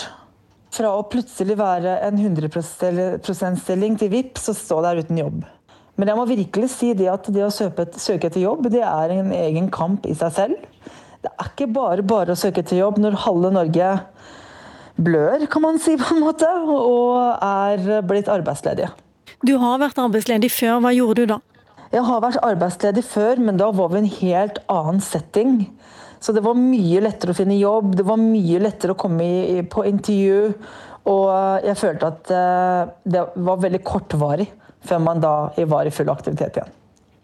Fra 0.74 0.94
å 0.96 1.04
plutselig 1.12 1.58
være 1.60 1.98
en 2.08 2.18
100 2.18 2.48
%-stilling 3.22 3.98
til 4.00 4.10
VIP, 4.10 4.40
så 4.42 4.56
stå 4.58 4.80
der 4.86 5.02
uten 5.04 5.20
jobb. 5.20 5.44
Men 6.00 6.10
jeg 6.10 6.18
må 6.18 6.24
virkelig 6.26 6.72
si 6.74 6.94
det 6.98 7.10
at 7.12 7.28
det 7.30 7.44
å 7.46 7.52
søke 7.52 7.86
etter 8.30 8.40
jobb, 8.42 8.72
det 8.74 8.82
er 8.82 9.14
en 9.20 9.34
egen 9.36 9.68
kamp 9.74 10.08
i 10.10 10.16
seg 10.18 10.34
selv. 10.34 10.64
Det 11.22 11.30
er 11.30 11.52
ikke 11.52 11.68
bare 11.76 12.06
bare 12.08 12.34
å 12.34 12.40
søke 12.40 12.64
etter 12.64 12.80
jobb 12.80 12.98
når 13.04 13.20
halve 13.28 13.52
Norge 13.54 13.92
blør, 15.02 15.46
kan 15.52 15.66
man 15.68 15.78
si, 15.82 15.94
på 16.00 16.16
en 16.16 16.24
måte, 16.24 16.50
og 16.50 17.38
er 17.38 18.02
blitt 18.08 18.32
arbeidsledige. 18.32 18.90
Du 19.46 19.56
har 19.62 19.78
vært 19.82 20.02
arbeidsledig 20.02 20.50
før. 20.54 20.80
Hva 20.82 20.96
gjorde 20.96 21.22
du 21.22 21.34
da? 21.36 21.40
Jeg 21.92 22.08
har 22.08 22.24
vært 22.24 22.42
arbeidsledig 22.48 23.04
før, 23.04 23.42
men 23.44 23.60
da 23.60 23.70
var 23.76 23.92
vi 23.92 24.00
i 24.00 24.04
en 24.06 24.12
helt 24.22 24.62
annen 24.72 25.02
setting. 25.04 25.66
Så 26.22 26.36
det 26.36 26.44
var 26.46 26.58
mye 26.58 27.02
lettere 27.02 27.34
å 27.34 27.38
finne 27.38 27.58
jobb, 27.58 27.96
det 27.98 28.06
var 28.06 28.20
mye 28.22 28.62
lettere 28.62 28.94
å 28.94 29.00
komme 29.00 29.26
i, 29.26 29.62
på 29.66 29.86
intervju. 29.90 30.52
Og 31.10 31.66
jeg 31.66 31.80
følte 31.82 32.12
at 32.12 32.30
uh, 32.30 32.92
det 33.10 33.24
var 33.42 33.64
veldig 33.64 33.82
kortvarig 33.82 34.46
før 34.86 35.02
man 35.02 35.22
da 35.22 35.34
var 35.70 35.90
i 35.90 35.94
full 35.94 36.12
aktivitet 36.14 36.60
igjen. 36.60 36.78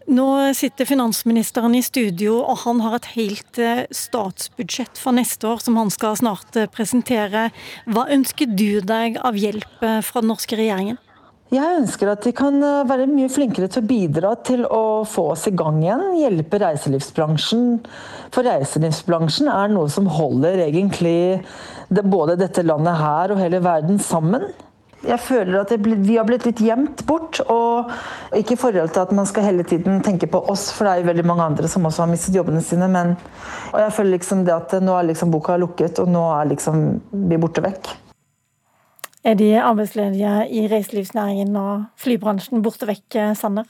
Nå 0.08 0.26
sitter 0.56 0.88
finansministeren 0.88 1.74
i 1.76 1.84
studio, 1.84 2.38
og 2.40 2.62
han 2.64 2.80
har 2.80 2.96
et 2.96 3.10
helt 3.18 3.58
eh, 3.60 3.82
statsbudsjett 3.92 4.96
for 5.02 5.12
neste 5.18 5.50
år 5.50 5.60
som 5.60 5.76
han 5.76 5.92
skal 5.92 6.16
snart 6.16 6.56
eh, 6.56 6.70
presentere. 6.72 7.50
Hva 7.92 8.06
ønsker 8.16 8.48
du 8.48 8.80
deg 8.88 9.20
av 9.20 9.36
hjelp 9.36 9.84
fra 9.84 10.24
den 10.24 10.32
norske 10.32 10.56
regjeringen? 10.56 11.02
Jeg 11.48 11.78
ønsker 11.80 12.10
at 12.12 12.26
de 12.28 12.34
kan 12.36 12.58
eh, 12.60 12.84
være 12.90 13.08
mye 13.08 13.32
flinkere 13.32 13.70
til 13.72 13.80
å 13.80 13.88
bidra 13.88 14.34
til 14.44 14.66
å 14.68 15.06
få 15.08 15.30
oss 15.32 15.46
i 15.48 15.54
gang 15.56 15.80
igjen. 15.80 16.04
Hjelpe 16.20 16.60
reiselivsbransjen. 16.60 17.68
For 18.36 18.44
reiselivsbransjen 18.44 19.48
er 19.54 19.72
noe 19.72 19.88
som 19.92 20.10
holder 20.12 20.66
egentlig 20.66 21.40
både 21.88 22.36
dette 22.42 22.66
landet 22.68 23.00
her 23.00 23.32
og 23.32 23.40
hele 23.40 23.62
verden 23.64 24.02
sammen. 24.04 24.50
Jeg 25.08 25.22
føler 25.24 25.62
at 25.62 25.72
vi 25.80 26.18
har 26.18 26.26
blitt 26.28 26.44
litt 26.50 26.60
gjemt 26.60 27.06
bort. 27.08 27.40
og 27.48 27.94
Ikke 28.36 28.58
i 28.58 28.60
forhold 28.60 28.92
til 28.92 29.06
at 29.06 29.14
man 29.16 29.30
skal 29.30 29.48
hele 29.48 29.64
tiden 29.64 30.02
tenke 30.04 30.28
på 30.28 30.42
oss, 30.52 30.66
for 30.76 30.84
det 30.84 30.96
er 30.98 31.04
jo 31.04 31.12
veldig 31.14 31.26
mange 31.30 31.46
andre 31.46 31.70
som 31.72 31.88
også 31.88 32.04
har 32.04 32.12
mistet 32.12 32.36
jobbene 32.36 32.64
sine. 32.66 32.90
Men 32.92 33.16
og 33.72 33.80
jeg 33.86 33.96
føler 33.96 34.18
liksom 34.18 34.44
det 34.44 34.56
at 34.58 34.76
nå 34.84 35.00
er 35.00 35.08
liksom 35.14 35.32
boka 35.32 35.56
lukket, 35.64 36.04
og 36.04 36.12
nå 36.12 36.26
er 36.42 36.52
liksom 36.52 36.84
vi 37.30 37.40
borte 37.40 37.64
vekk. 37.64 37.94
Er 39.28 39.34
de 39.36 39.50
arbeidsledige 39.60 40.48
i 40.56 40.62
reiselivsnæringen 40.72 41.56
og 41.60 41.82
flybransjen 42.00 42.62
borte 42.64 42.88
vekk, 42.88 43.18
Sanner? 43.36 43.66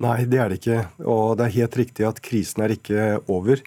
Nei, 0.00 0.24
det 0.24 0.38
er 0.40 0.48
det 0.48 0.60
ikke. 0.62 0.82
Og 1.04 1.34
det 1.36 1.46
er 1.46 1.56
helt 1.58 1.74
riktig 1.76 2.06
at 2.08 2.20
krisen 2.24 2.64
er 2.64 2.72
ikke 2.72 3.18
over. 3.28 3.60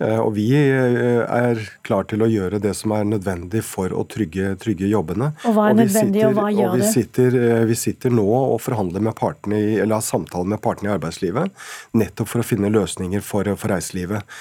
Eh, 0.00 0.20
og 0.22 0.32
vi 0.36 0.46
eh, 0.54 1.20
er 1.26 1.58
klar 1.84 2.06
til 2.08 2.22
å 2.22 2.28
gjøre 2.30 2.60
det 2.62 2.72
som 2.78 2.94
er 2.94 3.08
nødvendig 3.08 3.60
for 3.66 3.90
å 3.92 4.04
trygge, 4.08 4.54
trygge 4.62 4.86
jobbene. 4.88 5.32
Og 5.48 5.56
hva 5.56 5.66
er 5.68 5.74
og 5.74 5.80
nødvendig, 5.82 6.22
sitter, 6.22 6.28
og 6.30 6.38
hva 6.38 6.46
gjør 6.54 6.70
og 6.70 6.78
vi 6.78 6.90
sitter, 6.92 7.38
eh, 7.40 7.64
vi 7.68 7.78
sitter 7.78 8.14
nå 8.14 8.26
og 8.38 8.56
forhandler 8.62 9.02
med 9.04 9.16
partene 9.18 9.58
i, 9.58 9.72
eller 9.80 9.98
har 9.98 10.06
samtaler 10.06 10.52
med 10.54 10.62
partene 10.62 10.92
i 10.92 10.94
arbeidslivet, 10.94 11.58
nettopp 11.98 12.30
for 12.30 12.44
å 12.44 12.46
finne 12.46 12.70
løsninger 12.72 13.24
for, 13.24 13.50
for 13.58 13.74
reiselivet. 13.74 14.38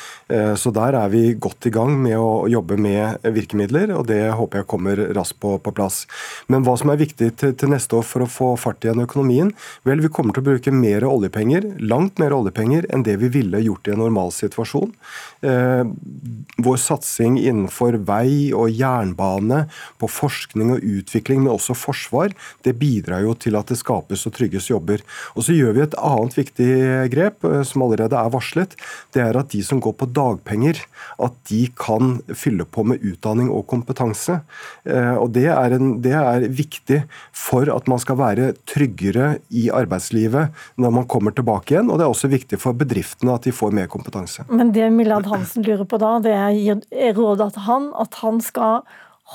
Så 0.60 0.70
der 0.74 0.94
er 0.94 1.10
vi 1.10 1.34
godt 1.41 1.65
i 1.65 1.72
gang 1.74 1.96
med 2.03 2.13
å 2.22 2.46
jobbe 2.51 2.75
med 2.79 3.24
virkemidler, 3.34 3.89
og 3.98 4.06
det 4.12 4.20
håper 4.38 4.62
jeg 4.62 4.68
kommer 4.70 5.01
raskt 5.18 5.39
på, 5.41 5.56
på 5.63 5.74
plass. 5.74 6.03
Men 6.51 6.63
hva 6.65 6.75
som 6.77 6.91
er 6.94 7.00
viktig 7.01 7.32
til, 7.39 7.56
til 7.58 7.72
neste 7.74 7.98
år 7.98 8.06
for 8.06 8.25
å 8.25 8.29
få 8.29 8.50
fart 8.62 8.86
igjen 8.86 9.01
økonomien? 9.03 9.51
Vel, 9.88 10.03
vi 10.06 10.12
kommer 10.13 10.38
til 10.38 10.46
å 10.46 10.50
bruke 10.51 10.74
mer 10.75 11.08
oljepenger 11.10 11.38
oljepenger, 11.39 11.79
langt 11.79 12.19
mer 12.19 12.34
oljepenger 12.34 12.86
enn 12.91 13.03
det 13.03 13.17
vi 13.19 13.29
ville 13.29 13.62
gjort 13.63 13.88
i 13.88 13.93
en 13.93 14.01
normalsituasjon. 14.03 14.91
Eh, 15.41 15.86
vår 16.60 16.77
satsing 16.77 17.39
innenfor 17.39 17.98
vei 18.03 18.51
og 18.53 18.69
jernbane, 18.69 19.67
på 20.00 20.08
forskning 20.08 20.74
og 20.75 20.84
utvikling, 20.84 21.43
men 21.43 21.53
også 21.53 21.75
forsvar, 21.75 22.34
det 22.63 22.75
bidrar 22.79 23.24
jo 23.24 23.34
til 23.34 23.55
at 23.55 23.69
det 23.69 23.79
skapes 23.79 24.25
og 24.27 24.36
trygges 24.36 24.69
jobber. 24.69 25.01
Og 25.36 25.46
så 25.48 25.55
gjør 25.55 25.75
vi 25.75 25.84
et 25.86 25.96
annet 25.96 26.36
viktig 26.36 26.72
grep, 27.13 27.43
eh, 27.46 27.63
som 27.63 27.84
allerede 27.84 28.17
er 28.17 28.34
varslet. 28.34 28.75
Det 29.13 29.24
er 29.24 29.39
at 29.39 29.51
de 29.53 29.63
som 29.63 29.79
går 29.79 29.96
på 29.96 30.10
dagpenger, 30.12 30.84
at 31.19 31.34
de 31.50 31.67
kan 31.79 32.19
fylle 32.36 32.65
på 32.65 32.84
med 32.84 33.03
utdanning 33.03 33.50
og 33.50 33.67
kompetanse. 33.72 34.41
Eh, 34.86 35.15
og 35.15 35.31
det 35.38 35.48
er, 35.48 35.77
en, 35.77 36.00
det 36.03 36.15
er 36.15 36.50
viktig 36.50 37.03
for 37.31 37.69
at 37.72 37.88
man 37.88 38.00
skal 38.00 38.19
være 38.19 38.53
tryggere 38.69 39.39
i 39.50 39.69
arbeidslivet 39.72 40.55
når 40.79 40.93
man 40.93 41.08
kommer 41.10 41.28
kommer 41.29 41.36
tilbake 41.36 41.74
igjen. 41.74 41.89
Og 41.89 42.00
det 42.00 42.05
er 42.05 42.13
også 42.13 42.29
viktig 42.29 42.59
for 42.59 42.74
bedriftene 42.74 43.36
at 43.36 43.45
de 43.45 43.51
får 43.51 43.71
mer 43.75 43.88
kompetanse. 43.88 44.45
Men 44.50 44.71
det 44.74 44.91
Millard 44.91 45.27
Hansen 45.27 45.63
lurer 45.63 45.86
på 45.86 46.00
da, 46.00 46.19
det 46.19 46.33
er 46.33 47.13
rådet 47.13 47.53
til 47.53 47.65
han 47.67 47.91
at 47.95 48.13
han 48.21 48.41
skal 48.41 48.83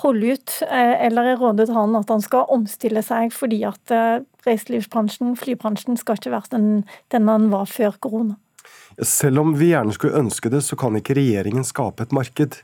holde 0.03 0.35
ut, 0.35 0.51
eh, 0.67 1.07
eller 1.07 1.23
er 1.23 1.37
rådet 1.39 1.69
til 1.69 1.77
han 1.77 1.95
at 1.95 2.09
han 2.11 2.21
skal 2.21 2.49
omstille 2.51 3.03
seg 3.03 3.31
fordi 3.33 3.63
at 3.65 3.91
eh, 3.95 4.25
reiselivsbransjen, 4.45 5.37
flybransjen, 5.39 5.97
skal 5.97 6.19
ikke 6.19 6.33
være 6.35 6.51
den, 6.57 6.85
den 7.15 7.29
han 7.29 7.53
var 7.53 7.71
før 7.71 7.95
korona? 8.01 8.35
Selv 9.03 9.43
om 9.43 9.55
vi 9.59 9.73
gjerne 9.73 9.95
skulle 9.97 10.21
ønske 10.21 10.53
det, 10.53 10.63
så 10.67 10.79
kan 10.79 10.99
ikke 10.99 11.17
regjeringen 11.19 11.67
skape 11.67 12.07
et 12.07 12.15
marked. 12.15 12.61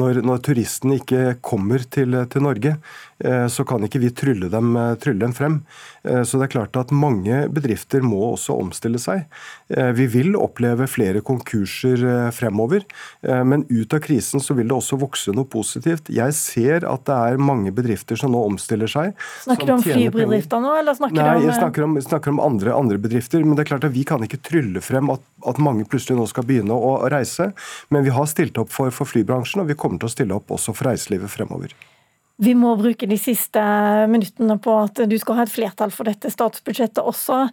Når, 0.00 0.22
når 0.24 0.44
turistene 0.46 1.00
ikke 1.00 1.36
kommer 1.44 1.84
til, 1.84 2.16
til 2.32 2.46
Norge, 2.46 2.76
Eh, 3.18 3.46
så 3.46 3.64
kan 3.64 3.84
ikke 3.86 4.00
vi 4.02 4.10
trylle 4.10 4.50
dem, 4.52 4.76
eh, 4.76 4.94
trylle 4.94 5.20
dem, 5.22 5.32
frem. 5.32 5.60
Eh, 6.04 6.22
så 6.22 6.38
det 6.38 6.48
er 6.48 6.54
klart 6.58 6.76
at 6.76 6.90
mange 6.90 7.48
bedrifter 7.48 8.02
må 8.02 8.34
også 8.34 8.58
omstille 8.58 8.98
seg. 8.98 9.24
Vi 9.68 10.06
vil 10.06 10.36
oppleve 10.36 10.86
flere 10.86 11.22
konkurser 11.24 12.30
fremover, 12.36 12.84
men 13.22 13.64
ut 13.70 13.94
av 13.94 14.00
krisen 14.04 14.42
så 14.42 14.54
vil 14.54 14.68
det 14.68 14.76
også 14.76 14.98
vokse 15.00 15.32
noe 15.32 15.48
positivt. 15.48 16.10
Jeg 16.12 16.34
ser 16.36 16.84
at 16.84 17.06
det 17.08 17.16
er 17.16 17.40
mange 17.40 17.72
bedrifter 17.74 18.18
som 18.20 18.34
nå 18.34 18.42
omstiller 18.44 18.90
seg. 18.90 19.14
Snakker 19.42 19.66
du 19.66 19.72
om 19.72 19.82
flybedrifter 19.82 20.60
nå, 20.62 20.74
eller 20.78 20.94
snakker 20.98 21.16
Nei, 21.16 21.24
du 21.24 21.40
om 21.40 21.48
jeg 21.48 21.56
snakker 21.58 21.86
om, 21.86 21.96
snakker 22.06 22.34
om 22.34 22.42
andre, 22.44 22.74
andre, 22.76 23.00
bedrifter. 23.00 23.42
Men 23.42 23.56
det 23.56 23.64
er 23.64 23.72
klart 23.72 23.88
at 23.88 23.96
vi 23.96 24.04
kan 24.04 24.22
ikke 24.22 24.42
trylle 24.44 24.84
frem 24.84 25.10
at, 25.16 25.24
at 25.48 25.58
mange 25.58 25.73
plutselig 25.82 26.18
nå 26.20 26.28
skal 26.30 26.46
begynne 26.46 26.76
å, 26.76 26.92
reise. 27.10 27.50
Men 27.90 28.06
vi 28.06 28.14
har 28.14 28.30
stilt 28.30 28.60
opp 28.62 28.70
for, 28.72 28.94
for 28.94 29.10
flybransjen, 29.10 29.64
og 29.64 29.72
vi 29.72 29.78
kommer 29.78 29.98
til 29.98 30.10
å 30.10 30.14
stille 30.14 30.38
opp 30.38 30.54
også 30.54 30.76
for 30.76 30.92
reiselivet 30.92 31.32
fremover. 31.32 31.74
Vi 32.42 32.50
må 32.58 32.72
bruke 32.74 33.06
de 33.06 33.14
siste 33.14 33.60
minuttene 34.10 34.56
på 34.58 34.72
at 34.80 34.98
du 35.06 35.14
skal 35.22 35.36
ha 35.38 35.44
et 35.44 35.52
flertall 35.52 35.92
for 35.94 36.10
dette 36.10 36.32
statsbudsjettet 36.34 36.98
også. 36.98 37.44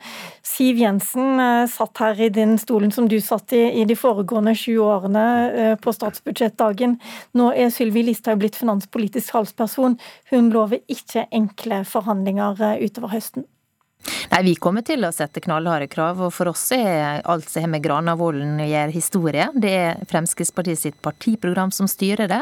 Siv 0.42 0.82
Jensen 0.82 1.38
eh, 1.38 1.68
satt 1.70 2.02
her 2.02 2.18
i 2.18 2.32
den 2.34 2.56
stolen 2.58 2.90
som 2.94 3.06
du 3.06 3.20
satt 3.22 3.54
i 3.54 3.62
i 3.78 3.86
de 3.86 3.98
foregående 3.98 4.56
sju 4.58 4.80
årene 4.82 5.26
eh, 5.52 5.76
på 5.78 5.94
statsbudsjettdagen. 5.94 6.98
Nå 7.38 7.52
er 7.54 7.70
Sylvi 7.70 8.08
Listhaug 8.08 8.42
blitt 8.42 8.58
finanspolitisk 8.58 9.38
talsperson. 9.38 10.00
Hun 10.34 10.50
lover 10.50 10.82
ikke 10.90 11.28
enkle 11.30 11.84
forhandlinger 11.86 12.66
eh, 12.72 12.82
utover 12.90 13.14
høsten. 13.14 13.46
Nei, 14.32 14.42
Vi 14.44 14.56
kommer 14.56 14.84
til 14.86 15.04
å 15.04 15.12
sette 15.12 15.42
knallharde 15.44 15.90
krav, 15.92 16.22
og 16.24 16.32
for 16.34 16.52
oss 16.52 16.70
er 16.76 17.22
alt 17.30 17.50
som 17.50 17.66
har 17.66 17.72
med 17.74 17.84
Granavolden 17.84 18.62
å 18.64 18.68
gjøre 18.68 18.96
historie. 18.96 19.48
Det 19.54 19.72
er 19.72 20.06
Fremskrittspartiet 20.10 20.80
sitt 20.80 21.02
partiprogram 21.04 21.74
som 21.76 21.90
styrer 21.92 22.32
det. 22.32 22.42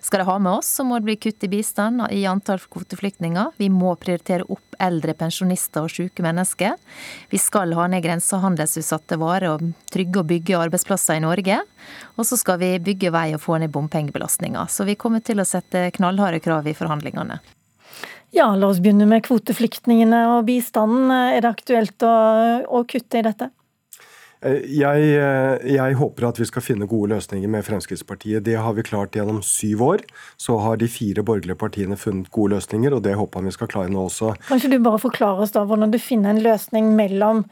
Skal 0.00 0.22
de 0.22 0.28
ha 0.28 0.38
med 0.38 0.60
oss, 0.60 0.70
så 0.78 0.86
må 0.88 0.98
det 0.98 1.08
bli 1.08 1.18
kutt 1.20 1.44
i 1.44 1.50
bistand 1.52 2.06
i 2.14 2.24
antall 2.30 2.62
kvoteflyktninger. 2.64 3.52
Vi 3.60 3.68
må 3.72 3.94
prioritere 4.00 4.46
opp 4.48 4.78
eldre 4.82 5.14
pensjonister 5.18 5.84
og 5.84 5.92
syke 5.92 6.24
mennesker. 6.24 6.78
Vi 7.28 7.40
skal 7.42 7.74
ha 7.76 7.88
ned 7.90 8.04
grensehandelsutsatte 8.06 9.18
varer 9.20 9.56
og 9.56 9.68
trygge 9.92 10.22
og 10.22 10.30
bygge 10.32 10.58
arbeidsplasser 10.62 11.18
i 11.18 11.24
Norge. 11.26 11.60
Og 12.16 12.26
så 12.26 12.38
skal 12.40 12.60
vi 12.62 12.72
bygge 12.82 13.12
vei 13.14 13.28
og 13.36 13.42
få 13.44 13.60
ned 13.60 13.74
bompengebelastninga. 13.74 14.64
Så 14.70 14.88
vi 14.88 14.98
kommer 14.98 15.20
til 15.24 15.42
å 15.42 15.48
sette 15.48 15.90
knallharde 15.98 16.40
krav 16.44 16.66
i 16.66 16.76
forhandlingene. 16.78 17.40
Ja, 18.34 18.50
la 18.56 18.68
oss 18.68 18.80
begynne 18.84 19.06
med 19.08 19.24
kvoteflyktningene 19.24 20.24
og 20.34 20.48
bistanden. 20.48 21.08
Er 21.10 21.40
det 21.40 21.48
aktuelt 21.48 22.04
å, 22.04 22.16
å 22.68 22.82
kutte 22.88 23.22
i 23.22 23.24
dette? 23.24 23.48
Eh, 24.44 24.60
jeg, 24.70 25.06
eh, 25.18 25.64
jeg, 25.74 25.96
håper 25.98 26.28
at 26.28 26.38
vi 26.38 26.46
skal 26.46 26.62
finne 26.62 26.86
gode 26.90 27.10
løsninger 27.16 27.50
med 27.50 27.64
Fremskrittspartiet. 27.66 28.44
Det 28.46 28.58
har 28.60 28.76
vi 28.76 28.84
klart 28.86 29.16
gjennom 29.18 29.40
syv 29.42 29.82
år. 29.82 30.04
Så 30.38 30.58
har 30.62 30.78
de 30.78 30.90
fire 30.92 31.24
borgerlige 31.26 31.58
partiene 31.58 31.98
funnet 31.98 32.30
gode 32.34 32.58
løsninger, 32.58 32.94
og 32.94 33.02
det 33.06 33.16
håper 33.18 33.40
jeg 33.40 33.50
vi 33.50 33.56
skal 33.56 33.72
klare 33.72 33.92
nå 33.94 34.04
også. 34.06 34.34
Kanskje 34.50 34.76
du 34.76 34.78
bare 34.84 35.02
forklarer 35.02 35.42
oss 35.46 35.56
da 35.56 35.64
hvordan 35.66 35.94
du 35.94 35.98
finner 36.02 36.36
en 36.36 36.44
løsning 36.44 36.94
mellom 36.98 37.46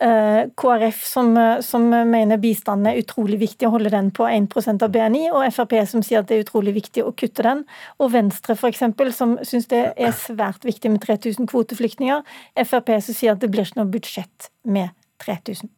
KrF 0.00 1.04
som, 1.06 1.36
eh, 1.36 1.60
som, 1.60 1.86
mener 1.90 2.40
bistanden 2.42 2.90
er 2.90 3.00
utrolig 3.02 3.38
viktig 3.42 3.68
å 3.68 3.74
holde 3.76 3.92
den 3.94 4.10
på 4.14 4.26
1% 4.28 4.82
av 4.82 4.90
BNI, 4.94 5.28
og 5.32 5.46
Frp 5.54 5.76
som 5.90 6.02
sier 6.02 6.22
at 6.22 6.30
det 6.30 6.38
er 6.38 6.44
utrolig 6.46 6.74
viktig 6.76 7.04
å 7.04 7.12
kutte 7.12 7.46
den, 7.46 7.64
og 7.98 8.12
Venstre 8.14 8.56
f.eks. 8.56 8.84
som 9.16 9.38
syns 9.42 9.70
det 9.70 9.84
er 9.96 10.18
svært 10.18 10.64
viktig 10.64 10.90
med 10.90 11.04
3000 11.04 11.50
kvoteflyktninger. 11.50 12.24
Frp 12.64 12.96
som 13.00 13.14
sier 13.14 13.34
at 13.34 13.42
det 13.44 13.52
blir 13.52 13.66
ikke 13.66 13.82
noe 13.82 13.92
budsjett 13.92 14.50
med 14.64 14.94
3000. 15.22 15.70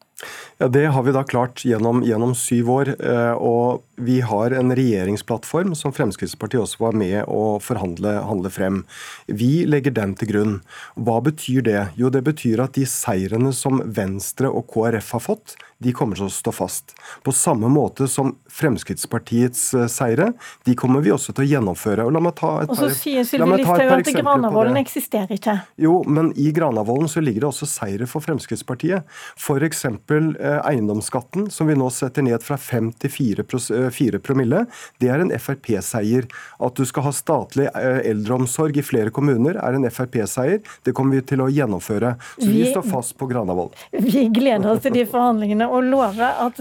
Ja, 0.58 0.68
Det 0.68 0.86
har 0.86 1.02
vi 1.02 1.12
da 1.12 1.22
klart 1.24 1.64
gjennom, 1.64 2.00
gjennom, 2.04 2.32
syv 2.34 2.70
år. 2.72 2.88
Eh, 2.96 3.34
og 3.36 3.82
vi 4.00 4.20
har 4.24 4.54
en 4.56 4.72
regjeringsplattform 4.76 5.74
som 5.76 5.92
Fremskrittspartiet 5.92 6.62
også 6.62 6.80
var 6.86 6.96
med 6.96 7.18
å 7.28 7.58
forhandle 7.60 8.52
frem. 8.52 8.84
Vi 9.28 9.66
legger 9.68 9.92
den 9.92 10.14
til 10.16 10.32
grunn. 10.32 10.54
Hva 10.96 11.20
betyr 11.24 11.66
det? 11.66 11.82
Jo, 12.00 12.08
det 12.08 12.24
betyr 12.24 12.64
at 12.64 12.76
de 12.78 12.86
seirene 12.88 13.52
som 13.52 13.82
Venstre 13.84 14.48
og 14.48 14.68
KrF 14.72 15.12
har 15.18 15.24
fått, 15.28 15.56
de 15.82 15.92
kommer 15.92 16.16
til 16.16 16.30
å 16.30 16.32
stå 16.32 16.52
fast. 16.56 16.94
På 17.24 17.32
samme 17.36 17.68
måte 17.68 18.06
som 18.08 18.32
Fremskrittspartiets 18.56 19.62
eh, 19.76 19.88
seire, 19.92 20.30
de 20.64 20.74
kommer 20.78 21.04
vi 21.04 21.12
også 21.12 21.34
til 21.36 21.44
å 21.44 21.48
gjennomføre. 21.50 22.06
Og 22.08 22.14
la 22.16 22.22
meg 22.24 22.36
ta 22.38 22.52
et 22.62 22.70
par, 22.70 22.72
og 22.72 22.80
så 22.80 22.88
sier 22.96 23.26
Sylvi 23.28 23.58
Listhaug 23.60 23.92
at 23.98 24.10
Granavolden 24.16 24.80
eksisterer 24.80 25.36
ikke. 25.36 25.58
Jo, 25.82 25.98
men 26.08 26.32
i 26.40 26.48
Granavolden 26.56 27.10
så 27.12 27.20
ligger 27.24 27.44
det 27.44 27.50
også 27.50 27.68
seire 27.68 28.08
for 28.08 28.24
Fremskrittspartiet. 28.24 29.04
F.eks. 29.36 29.84
Eh, 29.84 30.56
eiendomsskatten, 30.56 31.50
som 31.52 31.68
vi 31.68 31.76
nå 31.76 31.90
setter 31.92 32.24
ned 32.24 32.44
fra 32.46 32.56
5 32.56 32.92
til 33.04 33.12
4, 33.12 33.46
4 33.92 33.92
eh, 33.92 34.24
promille. 34.24 34.64
Det 35.02 35.12
er 35.12 35.26
en 35.26 35.34
Frp-seier. 35.36 36.30
At 36.56 36.80
du 36.80 36.88
skal 36.88 37.10
ha 37.10 37.14
statlig 37.16 37.68
eh, 37.74 38.00
eldreomsorg 38.14 38.80
i 38.80 38.86
flere 38.86 39.12
kommuner, 39.12 39.60
er 39.60 39.76
en 39.76 39.84
Frp-seier. 39.92 40.64
Det 40.88 40.96
kommer 40.96 41.20
vi 41.20 41.26
til 41.34 41.44
å 41.44 41.50
gjennomføre. 41.52 42.16
Så 42.38 42.48
vi, 42.48 42.62
vi 42.62 42.72
står 42.72 42.88
fast 42.88 43.18
på 43.20 43.28
Granavolden. 43.28 43.76
Vi 43.92 44.26
gleder 44.32 44.72
oss 44.72 44.82
til 44.86 44.96
de 44.96 45.04
forhandlingene 45.10 45.65
og 45.68 45.86
love 45.90 46.26
at 46.46 46.60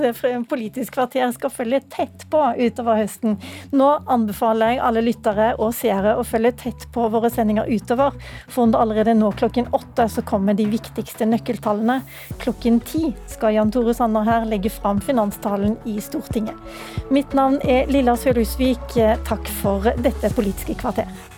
Politisk 0.50 0.96
kvarter 0.96 1.32
skal 1.36 1.52
følge 1.54 1.82
tett 1.92 2.26
på 2.32 2.42
utover 2.58 3.00
høsten. 3.02 3.38
Nå 3.76 3.90
anbefaler 4.12 4.76
jeg 4.76 4.82
alle 4.88 5.04
lyttere 5.06 5.52
og 5.60 5.74
seere 5.78 6.16
å 6.20 6.26
følge 6.28 6.54
tett 6.66 6.88
på 6.96 7.08
våre 7.14 7.32
sendinger 7.34 7.70
utover. 7.70 8.16
For 8.52 8.70
allerede 8.76 9.16
nå 9.18 9.32
klokken 9.40 9.70
åtte 9.76 10.08
så 10.12 10.24
kommer 10.26 10.58
de 10.58 10.68
viktigste 10.72 11.28
nøkkeltallene. 11.30 12.02
Klokken 12.44 12.82
ti 12.86 13.14
skal 13.32 13.56
Jan 13.58 13.74
Tore 13.74 13.96
Sanner 13.98 14.28
her 14.28 14.50
legge 14.50 14.74
fram 14.74 15.02
finanstalen 15.04 15.78
i 15.86 16.00
Stortinget. 16.04 16.58
Mitt 17.14 17.36
navn 17.38 17.62
er 17.64 17.90
Lilla 17.92 18.18
Sølhusvik. 18.20 19.00
Takk 19.28 19.56
for 19.62 19.96
dette 20.04 20.34
Politiske 20.36 20.78
kvarter. 20.82 21.35